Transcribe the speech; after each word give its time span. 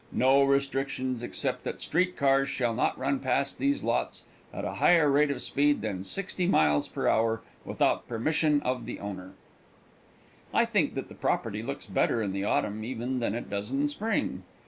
No 0.11 0.41
restrictions 0.43 1.21
except 1.21 1.63
that 1.63 1.79
street 1.79 2.17
cars 2.17 2.49
shall 2.49 2.73
not 2.73 2.97
run 2.97 3.19
past 3.19 3.59
these 3.59 3.83
lots 3.83 4.23
at 4.51 4.65
a 4.65 4.73
higher 4.81 5.07
rate 5.11 5.29
of 5.29 5.43
speed 5.43 5.83
than 5.83 6.03
sixty 6.03 6.47
miles 6.47 6.87
per 6.87 7.07
hour 7.07 7.43
without 7.65 8.07
permission 8.07 8.63
of 8.63 8.87
the 8.87 8.99
owner. 8.99 9.33
I 10.55 10.65
think 10.65 10.95
that 10.95 11.07
the 11.07 11.13
property 11.13 11.61
looks 11.61 11.85
better 11.85 12.23
in 12.23 12.31
the 12.31 12.43
autumn 12.45 12.83
even 12.83 13.19
than 13.19 13.35
it 13.35 13.47
does 13.47 13.71
in 13.71 13.87
spring. 13.87 14.41